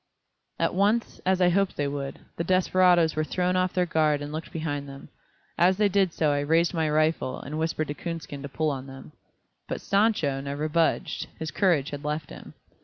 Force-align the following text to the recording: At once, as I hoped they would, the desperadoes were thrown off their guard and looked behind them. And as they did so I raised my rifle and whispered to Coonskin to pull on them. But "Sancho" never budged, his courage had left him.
At 0.57 0.73
once, 0.73 1.21
as 1.27 1.41
I 1.41 1.49
hoped 1.49 1.77
they 1.77 1.87
would, 1.87 2.17
the 2.35 2.43
desperadoes 2.43 3.15
were 3.15 3.23
thrown 3.23 3.55
off 3.55 3.73
their 3.73 3.85
guard 3.85 4.19
and 4.23 4.31
looked 4.31 4.51
behind 4.51 4.89
them. 4.89 5.09
And 5.59 5.69
as 5.69 5.77
they 5.77 5.89
did 5.89 6.11
so 6.11 6.31
I 6.31 6.39
raised 6.39 6.73
my 6.73 6.89
rifle 6.89 7.39
and 7.39 7.59
whispered 7.59 7.89
to 7.89 7.93
Coonskin 7.93 8.41
to 8.41 8.49
pull 8.49 8.71
on 8.71 8.87
them. 8.87 9.11
But 9.67 9.79
"Sancho" 9.79 10.41
never 10.41 10.67
budged, 10.67 11.27
his 11.37 11.51
courage 11.51 11.91
had 11.91 12.03
left 12.03 12.31
him. 12.31 12.55